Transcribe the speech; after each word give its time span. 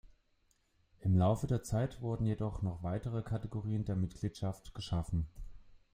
Im 1.01 1.15
Laufe 1.15 1.45
der 1.45 1.61
Zeit 1.61 2.01
wurden 2.01 2.25
jedoch 2.25 2.63
noch 2.63 2.81
weitere 2.81 3.21
Kategorien 3.21 3.85
der 3.85 3.95
Mitgliedschaft 3.95 4.73
geschaffen. 4.73 5.27